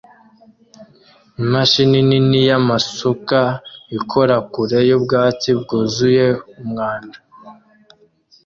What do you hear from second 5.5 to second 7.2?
bwuzuye umwanda